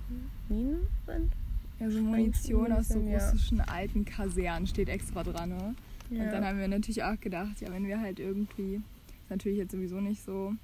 Minen 0.48 0.86
sind. 1.06 1.32
Ja, 1.80 1.90
so 1.90 2.00
Munition 2.00 2.70
aus 2.72 2.88
so 2.88 3.00
russischen 3.00 3.60
alten 3.60 4.04
Kasernen 4.04 4.66
steht 4.68 4.88
extra 4.88 5.24
dran. 5.24 5.48
Ne? 5.50 5.74
Und 6.10 6.18
dann 6.32 6.44
haben 6.44 6.58
wir 6.60 6.68
natürlich 6.68 7.02
auch 7.02 7.18
gedacht, 7.20 7.60
ja, 7.60 7.72
wenn 7.72 7.86
wir 7.86 8.00
halt 8.00 8.20
irgendwie, 8.20 8.80
ist 9.24 9.30
natürlich 9.30 9.58
jetzt 9.58 9.72
sowieso 9.72 10.00
nicht 10.00 10.22
so 10.22 10.54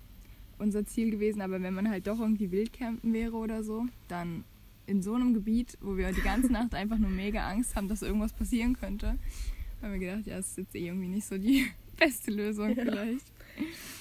unser 0.58 0.84
Ziel 0.84 1.10
gewesen, 1.10 1.40
aber 1.40 1.62
wenn 1.62 1.72
man 1.74 1.88
halt 1.88 2.06
doch 2.06 2.20
irgendwie 2.20 2.50
wildcampen 2.50 3.12
wäre 3.12 3.36
oder 3.36 3.64
so, 3.64 3.86
dann 4.08 4.44
in 4.86 5.02
so 5.02 5.14
einem 5.14 5.32
Gebiet, 5.34 5.78
wo 5.80 5.96
wir 5.96 6.12
die 6.12 6.20
ganze 6.20 6.52
Nacht 6.52 6.74
einfach 6.74 6.98
nur 6.98 7.10
mega 7.10 7.48
Angst 7.48 7.74
haben, 7.76 7.88
dass 7.88 8.02
irgendwas 8.02 8.32
passieren 8.32 8.76
könnte, 8.78 9.16
haben 9.80 9.92
wir 9.92 9.98
gedacht, 9.98 10.26
ja, 10.26 10.36
das 10.36 10.48
ist 10.48 10.58
jetzt 10.58 10.74
eh 10.74 10.86
irgendwie 10.86 11.08
nicht 11.08 11.26
so 11.26 11.38
die 11.38 11.66
beste 11.98 12.30
Lösung 12.30 12.76
Ja. 12.76 12.84
vielleicht. 12.84 13.26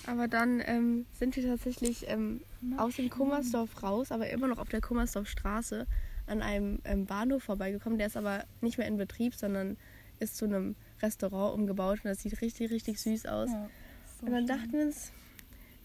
Aber 0.06 0.28
dann 0.28 0.62
ähm, 0.66 1.06
sind 1.14 1.36
wir 1.36 1.44
tatsächlich 1.44 2.06
ähm, 2.08 2.42
aus 2.78 2.96
dem 2.98 3.10
Kummersdorf 3.10 3.82
raus, 3.84 4.12
aber 4.12 4.30
immer 4.30 4.48
noch 4.48 4.58
auf 4.58 4.70
der 4.70 4.82
Kummersdorfstraße 4.82 5.88
an 6.28 6.42
einem 6.42 6.80
ähm, 6.84 7.06
Bahnhof 7.06 7.44
vorbeigekommen. 7.44 7.98
Der 7.98 8.08
ist 8.08 8.18
aber 8.18 8.44
nicht 8.62 8.78
mehr 8.78 8.88
in 8.88 8.98
Betrieb, 8.98 9.34
sondern 9.36 9.78
ist 10.20 10.36
zu 10.38 10.46
einem 10.46 10.76
Restaurant 11.02 11.56
umgebaut 11.58 12.00
und 12.04 12.10
das 12.10 12.22
sieht 12.22 12.42
richtig, 12.42 12.72
richtig 12.72 13.00
süß 13.00 13.26
aus. 13.26 13.50
Ja, 13.50 13.70
so 14.20 14.26
und 14.26 14.32
dann 14.32 14.48
schön. 14.48 14.58
dachten 14.58 14.72
wir 14.74 14.86
uns, 14.86 15.12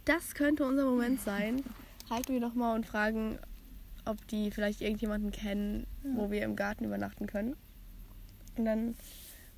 das 0.04 0.34
könnte 0.34 0.64
unser 0.64 0.84
Moment 0.84 1.20
sein. 1.20 1.62
Halten 2.10 2.32
wir 2.34 2.40
doch 2.40 2.54
mal 2.54 2.74
und 2.74 2.86
fragen, 2.86 3.38
ob 4.04 4.26
die 4.28 4.50
vielleicht 4.50 4.80
irgendjemanden 4.80 5.30
kennen, 5.30 5.86
wo 6.02 6.30
wir 6.30 6.42
im 6.42 6.56
Garten 6.56 6.84
übernachten 6.84 7.26
können. 7.26 7.56
Und 8.56 8.66
dann 8.66 8.94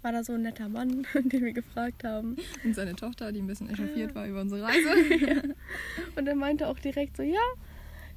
war 0.02 0.12
da 0.12 0.23
so 0.23 0.34
ein 0.34 0.43
netter 0.43 0.69
Mann, 0.69 1.05
den 1.14 1.44
wir 1.44 1.52
gefragt 1.52 2.05
haben. 2.05 2.37
Und 2.64 2.75
seine 2.75 2.94
Tochter, 2.94 3.32
die 3.32 3.40
ein 3.40 3.46
bisschen 3.46 3.69
echauffiert 3.69 4.14
war 4.14 4.26
über 4.26 4.40
unsere 4.43 4.62
Reise. 4.62 4.88
Und 6.17 6.26
er 6.29 6.37
meinte 6.37 6.69
auch 6.69 6.79
direkt 6.79 7.17
so, 7.17 7.22
ja, 7.22 7.41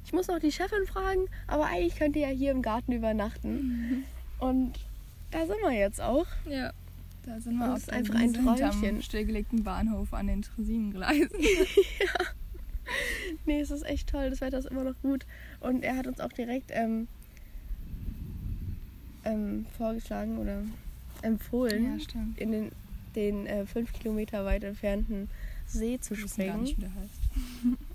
ich 0.04 0.12
muss 0.12 0.28
noch 0.28 0.38
die 0.38 0.52
Chefin 0.52 0.86
fragen, 0.86 1.26
aber 1.46 1.66
eigentlich 1.66 1.96
könnt 1.96 2.16
ihr 2.16 2.28
ja 2.28 2.34
hier 2.34 2.52
im 2.52 2.62
Garten 2.62 2.92
übernachten. 2.92 4.04
Und 4.38 4.78
da 5.30 5.40
sind 5.46 5.58
wir 5.62 5.72
jetzt 5.72 6.00
auch. 6.00 6.26
Ja. 6.48 6.72
Da 7.24 7.40
sind 7.40 7.56
wir 7.58 7.74
auf 7.74 7.88
einfach 7.88 8.14
ein 8.14 8.32
Träumchen. 8.32 9.02
stillgelegten 9.02 9.62
Bahnhof 9.62 10.12
an 10.14 10.26
den 10.26 10.42
Tresinengleisen. 10.42 11.28
Nee, 13.46 13.60
es 13.60 13.70
ist 13.70 13.84
echt 13.86 14.08
toll, 14.08 14.30
das 14.30 14.40
Wetter 14.40 14.58
ist 14.58 14.64
immer 14.66 14.82
noch 14.82 15.00
gut. 15.00 15.24
Und 15.60 15.84
er 15.84 15.96
hat 15.96 16.08
uns 16.08 16.18
auch 16.18 16.32
direkt 16.32 16.70
ähm, 16.74 17.06
ähm, 19.24 19.66
vorgeschlagen 19.76 20.38
oder 20.38 20.62
empfohlen, 21.22 21.98
Ja, 22.00 22.20
in 22.36 22.50
den, 22.52 22.72
den 23.14 23.46
äh, 23.46 23.66
fünf 23.66 23.92
Kilometer 23.92 24.44
weit 24.44 24.64
entfernten 24.64 25.28
See 25.66 26.00
zu 26.00 26.16
Wir 26.16 26.24
wissen 26.24 26.46
gar 26.46 26.46
springen. 26.48 26.62
nicht, 26.64 26.76
wie 26.78 26.80
der 26.80 26.94
heißt. 26.94 27.20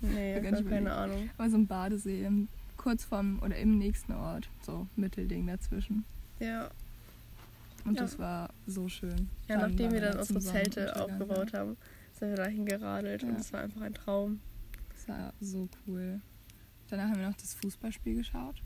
Nee, 0.00 0.38
ich 0.38 0.52
habe 0.52 0.64
keine. 0.64 0.92
Ahnung. 0.94 1.30
Aber 1.36 1.50
so 1.50 1.56
ein 1.58 1.66
Badesee 1.66 2.24
im, 2.24 2.48
kurz 2.76 3.04
vorm 3.04 3.38
oder 3.42 3.56
im 3.56 3.76
nächsten 3.78 4.12
Ort. 4.12 4.48
So 4.62 4.86
Mittelding 4.96 5.46
dazwischen. 5.46 6.04
Ja, 6.40 6.70
Und 7.86 7.94
Ja. 7.94 8.02
das 8.02 8.18
war 8.18 8.52
so 8.66 8.88
schön. 8.88 9.28
ja 9.48 9.56
allem 9.58 9.70
nachdem 9.70 9.92
wir 9.92 10.00
dann 10.00 10.12
da 10.14 10.18
unsere 10.20 10.40
Zelte 10.40 10.96
aufgebaut 10.96 11.52
haben, 11.52 11.76
sind 12.12 12.30
wir 12.30 12.36
dahin 12.36 12.66
geradelt 12.66 13.22
und 13.22 13.30
Ja. 13.32 13.36
es 13.38 13.52
war 13.52 13.60
einfach 13.60 13.80
ein 13.82 13.94
Traum. 13.94 14.40
Das 14.92 15.08
war 15.08 15.32
so 15.40 15.68
cool. 15.86 16.20
Danach 16.88 17.08
haben 17.10 17.18
wir 17.20 17.28
noch 17.28 17.36
das 17.36 17.54
Fußballspiel 17.54 18.14
geschaut. 18.16 18.62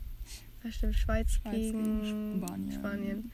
Ja, 0.63 0.71
stimmt, 0.71 0.95
Schweiz, 0.95 1.31
Schweiz 1.31 1.55
gegen 1.55 2.01
gegen 2.03 2.39
Spanien. 2.41 2.71
Spanien. 2.71 3.31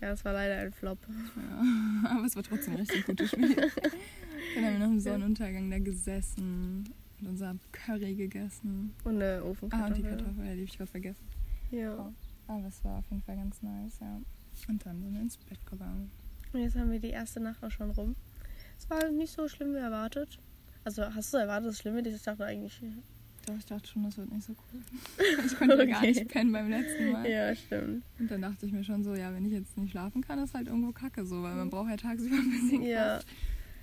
Ja, 0.00 0.10
das 0.10 0.24
war 0.24 0.32
leider 0.32 0.56
ein 0.56 0.72
Flop. 0.72 0.98
Ja. 1.36 2.10
Aber 2.16 2.24
es 2.26 2.34
war 2.34 2.42
trotzdem 2.42 2.74
ein 2.74 2.80
richtig 2.80 3.04
gutes 3.06 3.30
Spiel. 3.30 3.54
Dann 4.54 4.64
haben 4.64 4.72
wir 4.72 4.78
noch 4.78 4.86
im 4.90 5.00
Sonnenuntergang 5.00 5.70
da 5.70 5.78
gesessen 5.78 6.88
und 7.20 7.26
unser 7.28 7.56
Curry 7.70 8.14
gegessen. 8.16 8.92
Und 9.04 9.16
eine 9.22 9.34
Ah, 9.34 9.36
und 9.36 9.44
die 9.44 9.50
Ofenkartoffel. 9.50 10.02
Kartoffel, 10.02 10.44
ja, 10.44 10.52
die 10.54 10.60
habe 10.60 10.62
ich 10.62 10.76
gerade 10.76 10.90
vergessen. 10.90 11.24
ja. 11.70 12.12
Aber 12.48 12.66
es 12.66 12.82
war 12.84 12.98
auf 12.98 13.04
jeden 13.10 13.22
Fall 13.22 13.36
ganz 13.36 13.62
nice, 13.62 13.98
ja. 14.00 14.20
Und 14.68 14.84
dann 14.86 15.00
sind 15.02 15.12
wir 15.14 15.20
ins 15.20 15.36
Bett 15.36 15.64
gegangen. 15.66 16.10
Und 16.52 16.60
jetzt 16.60 16.76
haben 16.76 16.90
wir 16.90 17.00
die 17.00 17.10
erste 17.10 17.40
Nacht 17.40 17.62
auch 17.64 17.70
schon 17.70 17.90
rum. 17.90 18.14
Es 18.78 18.88
war 18.90 19.08
nicht 19.10 19.32
so 19.32 19.48
schlimm 19.48 19.72
wie 19.74 19.78
erwartet. 19.78 20.38
Also 20.84 21.02
hast 21.14 21.32
du 21.32 21.38
erwartet, 21.38 21.68
dass 21.68 21.74
es 21.74 21.80
schlimm 21.80 21.94
wird? 21.94 22.06
Ich 22.08 22.22
dachte 22.22 22.44
eigentlich, 22.44 22.80
Doch, 23.46 23.56
ich 23.56 23.64
dachte 23.66 23.88
schon, 23.88 24.02
das 24.04 24.16
wird 24.18 24.30
nicht 24.32 24.44
so 24.44 24.52
cool. 24.72 24.80
Ich 25.46 25.56
konnte 25.56 25.76
ja 25.76 25.84
gar 25.84 25.98
Okay. 25.98 26.08
nicht 26.12 26.28
pennen 26.28 26.52
beim 26.52 26.68
letzten 26.70 27.10
Mal. 27.12 27.28
Ja, 27.28 27.54
stimmt. 27.54 28.02
Und 28.18 28.30
dann 28.30 28.42
dachte 28.42 28.66
ich 28.66 28.72
mir 28.72 28.84
schon 28.84 29.02
so, 29.02 29.14
ja, 29.14 29.32
wenn 29.34 29.44
ich 29.46 29.52
jetzt 29.52 29.76
nicht 29.76 29.90
schlafen 29.92 30.22
kann, 30.22 30.38
ist 30.40 30.54
halt 30.54 30.66
irgendwo 30.68 30.92
kacke 30.92 31.24
so, 31.24 31.42
weil 31.42 31.54
man 31.54 31.70
braucht 31.70 31.90
ja 31.90 31.96
tagsüber 31.96 32.36
ein 32.36 32.50
bisschen 32.50 32.82
Ja, 32.82 33.16
Kraft. 33.18 33.26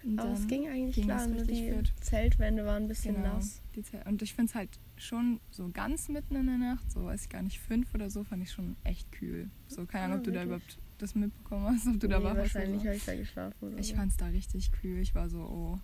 Und 0.03 0.19
aber 0.19 0.31
es 0.33 0.47
ging 0.47 0.67
eigentlich 0.69 0.95
ging 0.95 1.05
klar, 1.05 1.27
nur 1.27 1.43
die 1.43 1.69
fit. 1.71 1.91
Zeltwände 2.01 2.65
waren 2.65 2.83
ein 2.83 2.87
bisschen 2.87 3.15
Genau, 3.15 3.35
nass. 3.35 3.61
Und 4.05 4.21
ich 4.21 4.33
finde 4.33 4.49
es 4.49 4.55
halt 4.55 4.69
schon 4.97 5.39
so 5.51 5.69
ganz 5.69 6.07
mitten 6.09 6.35
in 6.35 6.45
der 6.47 6.57
Nacht, 6.57 6.91
so 6.91 7.05
weiß 7.05 7.23
ich 7.23 7.29
gar 7.29 7.41
nicht, 7.41 7.59
fünf 7.59 7.93
oder 7.93 8.09
so, 8.09 8.23
fand 8.23 8.43
ich 8.43 8.51
schon 8.51 8.75
echt 8.83 9.11
kühl. 9.11 9.49
So, 9.67 9.85
keine 9.85 10.05
Ahnung, 10.05 10.17
Ah, 10.17 10.19
ob 10.19 10.23
du 10.25 10.31
da 10.31 10.39
wirklich? 10.41 10.47
überhaupt 10.47 10.77
das 10.97 11.15
mitbekommen 11.15 11.65
hast, 11.67 11.87
ob 11.87 11.99
du 11.99 12.07
da 12.07 12.19
nee, 12.19 12.25
wach 12.25 12.35
warst. 12.35 12.55
wahrscheinlich 12.55 12.85
habe 12.85 12.95
ich 12.95 13.05
da 13.05 13.15
geschlafen. 13.15 13.55
so. 13.61 13.77
Ich 13.77 13.87
so. 13.89 13.95
fand 13.95 14.11
es 14.11 14.17
da 14.17 14.27
richtig 14.27 14.71
kühl. 14.73 14.99
Ich 14.99 15.15
war 15.15 15.29
so, 15.29 15.39
oh. 15.39 15.79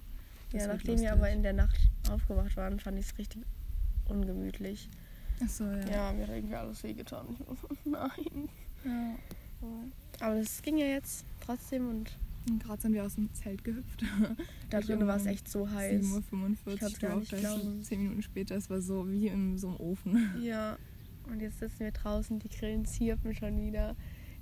Ja, 0.52 0.60
wird 0.60 0.68
nachdem 0.74 0.92
lustig. 0.92 1.02
wir 1.02 1.14
aber 1.14 1.30
in 1.30 1.44
der 1.44 1.54
Nacht 1.54 1.80
aufgewacht 2.10 2.56
waren, 2.58 2.80
fand 2.80 3.00
ich 3.00 3.06
es 3.08 3.18
richtig 3.18 3.44
ungemütlich. 4.08 4.90
Achso, 5.42 5.66
ja. 5.66 5.88
Ja, 5.90 6.14
mir 6.14 6.24
hat 6.28 6.36
irgendwie 6.36 6.56
alles 6.56 6.84
wehgetan. 6.84 7.28
Ich 7.40 7.48
war 7.48 7.56
so, 7.56 7.68
nein. 7.90 8.50
ja. 8.86 9.16
Aber 10.20 10.36
es 10.36 10.62
ging 10.62 10.78
ja 10.78 10.86
jetzt 10.86 11.26
trotzdem 11.42 11.90
Und 11.90 12.12
gerade 12.60 12.82
sind 12.82 12.94
wir 12.94 13.04
aus 13.06 13.16
dem 13.16 13.34
Zelt 13.34 13.64
gehüpft. 13.64 14.04
da 14.70 14.80
drin 14.82 15.06
war 15.08 15.18
es 15.18 15.26
echt 15.26 15.50
so 15.50 15.70
heiß. 15.70 16.04
7.45 16.06 16.32
Uhr. 16.34 16.74
Ich 16.74 16.80
kann's 16.80 16.94
Ich 16.94 17.00
gar 17.00 17.10
glaube, 17.10 17.20
nicht 17.22 17.30
gleich 17.30 17.42
so 17.48 17.60
glauben. 17.60 17.84
zehn 17.84 18.04
Minuten 18.04 18.22
später. 18.22 18.56
Es 18.56 18.70
war 18.70 18.82
so 18.82 19.10
wie 19.10 19.28
in 19.28 19.58
so 19.58 19.68
einem 19.70 19.78
Ofen. 19.78 20.30
Ja, 20.44 20.78
und 21.32 21.42
jetzt 21.42 21.60
sitzen 21.60 21.80
wir 21.80 21.92
draußen, 21.92 22.38
die 22.40 22.50
Grillen 22.50 22.86
zirpen 22.86 23.34
schon 23.34 23.60
wieder. 23.60 23.96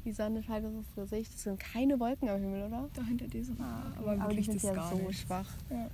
Die 0.06 0.12
Sonne 0.12 0.44
scheint 0.44 0.66
uns 0.66 0.86
ins 0.86 0.96
Gesicht. 0.96 1.34
Es 1.34 1.44
sind 1.44 1.58
keine 1.60 1.98
Wolken 2.00 2.28
am 2.28 2.42
Himmel, 2.42 2.64
oder? 2.64 2.90
Da 2.94 3.04
hinter 3.06 3.28
diesem. 3.28 3.60
Ah, 3.62 3.86
Okay, 3.98 4.10
aber 4.10 4.20
wirklich, 4.30 4.48
die 4.48 4.54
das 4.54 4.62
sind 4.64 4.72
ist 4.72 4.76
ja 4.78 4.82
gar 4.82 4.92
so 4.98 5.08
nicht. 5.08 5.20
schwach. 5.22 5.50
Ja. 5.70 5.90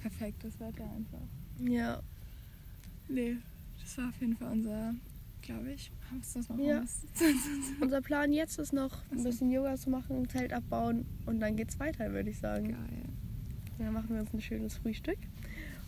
Perfektes 0.00 0.58
Wetter 0.58 0.84
einfach. 0.84 1.20
Ja, 1.60 2.00
Nee, 3.08 3.36
das 3.80 3.98
war 3.98 4.08
auf 4.08 4.20
jeden 4.20 4.36
Fall 4.36 4.52
unser, 4.52 4.94
glaube 5.42 5.72
ich. 5.72 5.90
Hast 6.18 6.34
du 6.34 6.38
das 6.40 6.48
noch 6.48 6.58
Ja. 6.58 6.82
unser 7.80 8.00
Plan 8.00 8.32
jetzt 8.32 8.58
ist 8.58 8.72
noch 8.72 8.92
ein 9.10 9.10
Ach 9.12 9.18
so. 9.18 9.24
bisschen 9.24 9.50
Yoga 9.50 9.76
zu 9.76 9.90
machen, 9.90 10.16
ein 10.16 10.28
Zelt 10.28 10.52
abbauen 10.52 11.04
und 11.26 11.40
dann 11.40 11.56
geht's 11.56 11.78
weiter, 11.80 12.12
würde 12.12 12.30
ich 12.30 12.38
sagen. 12.38 12.68
Geil. 12.70 13.02
Dann 13.78 13.92
machen 13.92 14.10
wir 14.10 14.20
uns 14.20 14.32
ein 14.32 14.40
schönes 14.40 14.76
Frühstück 14.76 15.18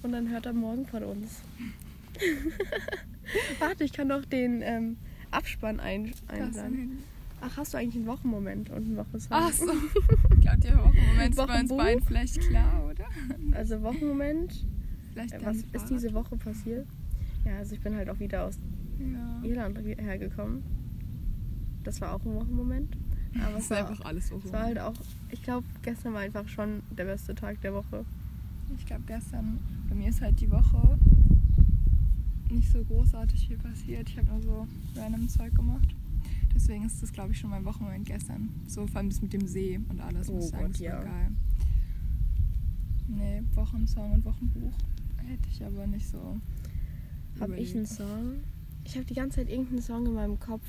und 0.03 0.13
dann 0.13 0.29
hört 0.31 0.47
er 0.47 0.53
morgen 0.53 0.87
von 0.87 1.03
uns. 1.05 1.41
Warte, 3.59 3.85
ich 3.85 3.93
kann 3.93 4.09
doch 4.09 4.25
den 4.25 4.63
ähm, 4.63 4.97
Abspann 5.31 5.81
ein 5.81 6.05
Das 6.07 6.15
ist 6.15 6.29
ein 6.31 6.43
einsagen. 6.43 6.77
Handy. 6.77 6.97
Ach, 7.41 7.57
hast 7.59 7.75
du 7.75 7.79
eigentlich 7.79 7.97
einen 7.97 8.07
Wochenmoment 8.07 8.71
und 8.71 8.77
einen 8.87 8.97
Wochensong? 8.97 9.29
Ach 9.31 9.53
so. 9.53 9.67
Ich 10.35 10.41
glaube, 10.41 10.61
der 10.61 10.79
Wochenmoment 10.79 11.31
ist 11.31 11.47
bei 11.47 11.61
uns 11.61 11.69
beiden 11.77 12.05
vielleicht 12.05 12.41
klar, 12.41 12.87
oder? 12.91 13.05
Also 13.57 13.83
Wochenmoment, 13.83 14.65
Vielleicht 15.13 15.33
äh, 15.35 15.45
was 15.45 15.57
ist 15.73 15.91
diese 15.91 16.13
Woche 16.15 16.37
passiert? 16.37 16.87
Ja, 17.45 17.59
also 17.59 17.75
ich 17.75 17.81
bin 17.81 17.95
halt 17.97 18.09
auch 18.09 18.19
wieder 18.19 18.45
aus 18.45 18.59
Ja. 18.99 19.43
Irland 19.43 19.79
hergekommen. 19.79 20.63
Das 21.83 22.01
war 22.01 22.15
auch 22.15 22.25
ein 22.25 22.35
Wochenmoment. 22.35 22.97
Aber 23.41 23.59
es 23.59 23.69
war, 23.71 23.89
einfach 23.89 24.05
alles 24.05 24.29
so. 24.29 24.41
es 24.45 24.53
war 24.53 24.63
halt 24.63 24.79
auch, 24.79 24.95
ich 25.31 25.43
glaube, 25.43 25.67
gestern 25.83 26.15
war 26.15 26.21
einfach 26.21 26.47
schon 26.49 26.83
der 26.97 27.05
beste 27.05 27.35
Tag 27.35 27.61
der 27.63 27.75
Woche. 27.75 28.05
Ich 28.79 28.87
glaube, 28.87 29.03
gestern, 29.07 29.59
bei 29.89 29.95
mir 29.95 30.09
ist 30.09 30.21
halt 30.21 30.41
die 30.41 30.51
Woche 30.51 30.99
nicht 32.51 32.71
so 32.71 32.83
großartig 32.85 33.49
viel 33.49 33.59
passiert. 33.59 34.09
Ich 34.09 34.17
habe 34.19 34.29
nur 34.29 34.41
so 34.43 34.67
random 34.97 35.29
Zeug 35.29 35.55
gemacht. 35.55 35.95
Deswegen 36.55 36.85
ist 36.87 37.03
das, 37.03 37.13
glaube 37.13 37.33
ich, 37.33 37.39
schon 37.39 37.51
mein 37.51 37.65
Wochenmoment 37.65 38.07
gestern. 38.07 38.49
So 38.69 38.87
vor 38.87 38.99
allem 38.99 39.11
das 39.11 39.21
mit 39.21 39.33
dem 39.33 39.47
See 39.47 39.81
und 39.89 40.01
alles, 40.01 40.31
muss 40.31 40.47
Oh 40.47 40.49
sagen, 40.51 40.67
Gott, 40.67 40.79
ja. 40.79 41.03
geil. 41.03 41.33
Nee, 43.09 43.43
Wochensong 43.55 44.13
und 44.13 44.25
Wochenbuch 44.25 44.73
hätte 45.19 45.49
ich 45.51 45.65
aber 45.65 45.87
nicht 45.87 46.09
so. 46.09 46.41
Habe 47.41 47.57
ich 47.57 47.75
einen. 47.75 47.87
Song? 47.87 48.37
Ich 48.85 48.95
habe 48.97 49.05
die 49.07 49.15
ganze 49.15 49.37
Zeit 49.39 49.49
irgendeinen 49.51 49.83
Song 49.83 50.07
in 50.07 50.15
meinem 50.15 50.39
Kopf. 50.41 50.65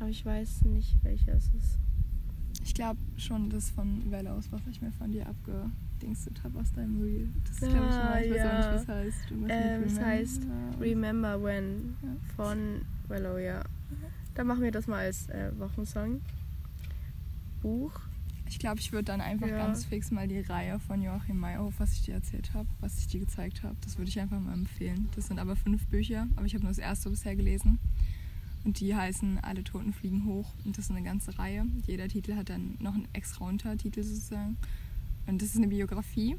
Aber 0.00 0.08
ich 0.10 0.24
weiß 0.24 0.64
nicht, 0.66 0.96
welcher 1.02 1.32
es 1.34 1.44
ist. 1.58 1.78
Ich 2.64 2.74
glaube 2.74 2.98
schon 3.16 3.50
das 3.50 3.70
von 3.70 4.10
Velos, 4.10 4.46
was 4.50 4.60
ich 4.70 4.80
mir 4.82 4.90
von 4.92 5.12
dir 5.12 5.26
abgedingstet 5.28 6.42
habe 6.42 6.58
aus 6.60 6.72
deinem 6.72 7.00
Reel. 7.00 7.28
Das 7.44 7.52
ist, 7.62 7.68
glaube 7.70 7.86
ich, 7.86 7.94
Ah, 7.94 8.20
ich 8.20 8.30
weiß 8.32 8.40
auch 8.40 8.44
ja. 8.44 8.72
nicht, 8.72 8.72
wie 8.72 8.82
es 8.82 8.88
heißt. 8.88 9.30
Ähm, 9.48 9.82
es 9.86 10.00
heißt 10.00 10.42
Remember- 10.80 11.42
When 11.42 11.96
Ja. 12.02 12.08
von 12.36 12.58
Wello, 13.08 13.38
ja. 13.38 13.62
Dann 14.34 14.46
machen 14.48 14.62
wir 14.62 14.72
das 14.72 14.86
mal 14.86 15.04
als 15.04 15.28
äh, 15.28 15.52
Wochensong. 15.58 16.20
Buch. 17.62 17.92
Ich 18.54 18.60
glaube, 18.60 18.78
ich 18.78 18.92
würde 18.92 19.06
dann 19.06 19.20
einfach 19.20 19.48
Ja. 19.48 19.56
ganz 19.58 19.84
fix 19.84 20.12
mal 20.12 20.28
die 20.28 20.38
Reihe 20.38 20.78
von 20.78 21.02
Joachim 21.02 21.40
Meyerhof, 21.40 21.74
was 21.78 21.92
ich 21.94 22.02
dir 22.02 22.14
erzählt 22.14 22.54
habe, 22.54 22.68
was 22.78 22.96
ich 22.98 23.08
dir 23.08 23.18
gezeigt 23.18 23.64
habe, 23.64 23.74
das 23.80 23.98
würde 23.98 24.10
ich 24.10 24.20
einfach 24.20 24.38
mal 24.38 24.52
empfehlen. 24.54 25.08
Das 25.16 25.26
sind 25.26 25.40
aber 25.40 25.56
fünf 25.56 25.84
Bücher, 25.88 26.28
aber 26.36 26.46
ich 26.46 26.54
habe 26.54 26.62
nur 26.62 26.70
das 26.70 26.78
erste 26.78 27.10
bisher 27.10 27.34
gelesen. 27.34 27.80
Und 28.62 28.78
die 28.78 28.94
heißen 28.94 29.40
Alle 29.42 29.64
Toten 29.64 29.92
fliegen 29.92 30.24
hoch. 30.24 30.52
Und 30.64 30.78
das 30.78 30.84
ist 30.84 30.92
eine 30.92 31.02
ganze 31.02 31.36
Reihe. 31.36 31.66
Jeder 31.84 32.06
Titel 32.06 32.36
hat 32.36 32.48
dann 32.48 32.76
noch 32.78 32.94
einen 32.94 33.08
extra 33.12 33.44
Untertitel 33.44 34.04
sozusagen. 34.04 34.56
Und 35.26 35.42
das 35.42 35.48
ist 35.48 35.56
eine 35.56 35.66
Biografie. 35.66 36.36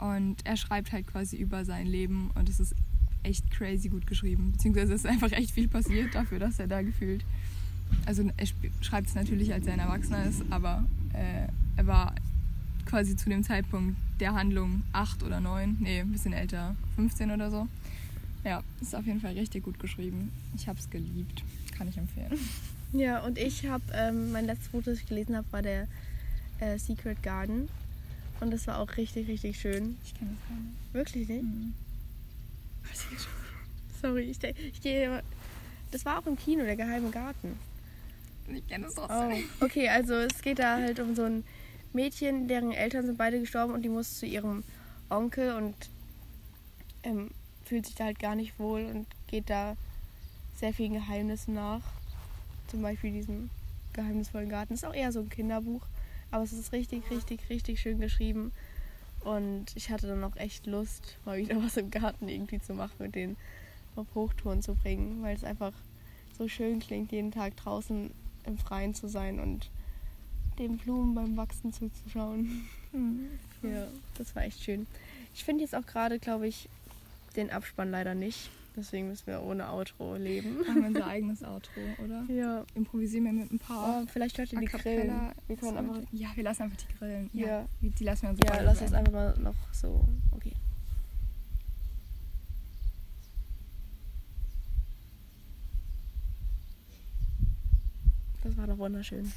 Und 0.00 0.44
er 0.44 0.58
schreibt 0.58 0.92
halt 0.92 1.06
quasi 1.06 1.38
über 1.38 1.64
sein 1.64 1.86
Leben 1.86 2.30
und 2.34 2.50
es 2.50 2.60
ist 2.60 2.74
echt 3.22 3.50
crazy 3.50 3.88
gut 3.88 4.06
geschrieben. 4.06 4.52
Beziehungsweise 4.52 4.92
es 4.92 5.04
ist 5.04 5.10
einfach 5.10 5.32
echt 5.32 5.50
viel 5.52 5.66
passiert 5.68 6.14
dafür, 6.14 6.38
dass 6.38 6.58
er 6.58 6.66
da 6.68 6.82
gefühlt. 6.82 7.24
Also 8.06 8.28
er 8.36 8.46
schreibt 8.80 9.08
es 9.08 9.14
natürlich, 9.14 9.52
als 9.52 9.66
er 9.66 9.74
ein 9.74 9.80
Erwachsener 9.80 10.24
ist, 10.24 10.42
aber 10.50 10.84
äh, 11.12 11.48
er 11.76 11.86
war 11.86 12.14
quasi 12.86 13.16
zu 13.16 13.28
dem 13.28 13.44
Zeitpunkt 13.44 13.96
der 14.18 14.34
Handlung 14.34 14.82
acht 14.92 15.22
oder 15.22 15.40
neun, 15.40 15.76
nee, 15.80 16.00
ein 16.00 16.12
bisschen 16.12 16.32
älter, 16.32 16.74
15 16.96 17.30
oder 17.30 17.50
so. 17.50 17.68
Ja, 18.44 18.62
ist 18.80 18.94
auf 18.94 19.06
jeden 19.06 19.20
Fall 19.20 19.34
richtig 19.34 19.64
gut 19.64 19.78
geschrieben. 19.78 20.32
Ich 20.56 20.66
habe 20.66 20.78
es 20.78 20.88
geliebt. 20.90 21.42
Kann 21.76 21.88
ich 21.88 21.96
empfehlen. 21.96 22.32
Ja, 22.92 23.20
und 23.20 23.38
ich 23.38 23.66
habe, 23.66 23.84
ähm, 23.94 24.32
mein 24.32 24.46
letztes 24.46 24.70
Buch, 24.70 24.82
das 24.82 24.98
ich 24.98 25.06
gelesen 25.06 25.36
habe, 25.36 25.46
war 25.52 25.62
der 25.62 25.86
äh, 26.58 26.76
Secret 26.76 27.22
Garden. 27.22 27.68
Und 28.40 28.50
das 28.50 28.66
war 28.66 28.80
auch 28.80 28.96
richtig, 28.96 29.28
richtig 29.28 29.60
schön. 29.60 29.96
Ich 30.04 30.12
kenne 30.12 30.32
das 30.32 30.48
gar 30.48 30.56
nicht. 30.60 30.74
Wirklich 30.92 31.28
nicht? 31.28 31.42
Mhm. 31.44 31.72
Sorry, 34.02 34.22
ich, 34.22 34.42
ich 34.42 34.80
gehe. 34.80 35.22
Das 35.92 36.04
war 36.04 36.18
auch 36.18 36.26
im 36.26 36.36
Kino, 36.36 36.64
der 36.64 36.74
geheime 36.74 37.10
Garten. 37.10 37.56
Ich 38.54 38.66
kenne 38.66 38.86
das 38.86 38.94
trotzdem. 38.94 39.44
Oh, 39.60 39.64
okay, 39.64 39.88
also 39.88 40.14
es 40.14 40.42
geht 40.42 40.58
da 40.58 40.76
halt 40.76 41.00
um 41.00 41.14
so 41.14 41.24
ein 41.24 41.44
Mädchen, 41.92 42.48
deren 42.48 42.72
Eltern 42.72 43.06
sind 43.06 43.18
beide 43.18 43.40
gestorben 43.40 43.74
und 43.74 43.82
die 43.82 43.88
muss 43.88 44.18
zu 44.18 44.26
ihrem 44.26 44.62
Onkel 45.08 45.54
und 45.54 45.74
ähm, 47.02 47.30
fühlt 47.64 47.86
sich 47.86 47.94
da 47.94 48.04
halt 48.04 48.18
gar 48.18 48.34
nicht 48.34 48.58
wohl 48.58 48.84
und 48.86 49.06
geht 49.26 49.50
da 49.50 49.76
sehr 50.56 50.72
vielen 50.72 50.94
Geheimnissen 50.94 51.54
nach. 51.54 51.82
Zum 52.68 52.82
Beispiel 52.82 53.12
diesem 53.12 53.50
geheimnisvollen 53.92 54.48
Garten. 54.48 54.74
Ist 54.74 54.84
auch 54.84 54.94
eher 54.94 55.10
so 55.12 55.20
ein 55.20 55.28
Kinderbuch, 55.28 55.82
aber 56.30 56.44
es 56.44 56.52
ist 56.52 56.72
richtig, 56.72 57.10
richtig, 57.10 57.40
richtig 57.48 57.80
schön 57.80 57.98
geschrieben. 57.98 58.52
Und 59.20 59.66
ich 59.74 59.90
hatte 59.90 60.06
dann 60.06 60.24
auch 60.24 60.36
echt 60.36 60.66
Lust, 60.66 61.18
mal 61.24 61.38
wieder 61.38 61.62
was 61.62 61.76
im 61.76 61.90
Garten 61.90 62.28
irgendwie 62.28 62.60
zu 62.60 62.74
machen 62.74 63.06
und 63.06 63.14
den 63.14 63.36
auf 63.96 64.06
Hochtouren 64.14 64.62
zu 64.62 64.74
bringen, 64.74 65.22
weil 65.22 65.36
es 65.36 65.44
einfach 65.44 65.72
so 66.38 66.48
schön 66.48 66.78
klingt, 66.78 67.12
jeden 67.12 67.32
Tag 67.32 67.56
draußen 67.56 68.10
im 68.46 68.58
Freien 68.58 68.94
zu 68.94 69.08
sein 69.08 69.40
und 69.40 69.70
den 70.58 70.76
Blumen 70.78 71.14
beim 71.14 71.36
Wachsen 71.36 71.72
zuzuschauen. 71.72 72.66
Mhm. 72.92 73.28
Ja, 73.62 73.86
das 74.16 74.34
war 74.34 74.42
echt 74.44 74.62
schön. 74.62 74.86
Ich 75.34 75.44
finde 75.44 75.62
jetzt 75.62 75.74
auch 75.74 75.86
gerade, 75.86 76.18
glaube 76.18 76.48
ich, 76.48 76.68
den 77.36 77.50
Abspann 77.50 77.90
leider 77.90 78.14
nicht. 78.14 78.50
Deswegen 78.76 79.08
müssen 79.08 79.26
wir 79.26 79.42
ohne 79.42 79.68
Outro 79.70 80.14
leben. 80.16 80.58
Machen 80.58 80.82
wir 80.82 80.88
unser 80.88 81.06
eigenes 81.06 81.42
Outro, 81.42 81.80
oder? 82.04 82.24
Ja. 82.28 82.64
Improvisieren 82.74 83.24
wir 83.24 83.32
mit 83.32 83.52
ein 83.52 83.58
paar 83.58 84.02
Oh, 84.02 84.06
vielleicht 84.06 84.38
hört 84.38 84.52
ihr 84.52 84.60
die 84.60 84.66
Grillen. 84.66 85.12
Wir 85.46 85.56
können 85.56 85.76
einfach. 85.76 85.98
Ja, 86.12 86.28
wir 86.34 86.44
lassen 86.44 86.62
einfach 86.62 86.76
die 86.78 86.98
Grillen. 86.98 87.30
Ja. 87.32 87.46
Ja. 87.46 87.66
Die 87.80 88.04
lassen 88.04 88.22
wir 88.22 88.30
uns 88.30 88.40
Ja, 88.44 88.60
lass 88.62 88.80
uns 88.80 88.92
einfach 88.92 89.12
mal 89.12 89.36
noch 89.38 89.54
so. 89.72 90.06
Okay. 90.32 90.52
Das 98.42 98.56
war 98.56 98.66
doch 98.66 98.69
wunderschön. 98.80 99.32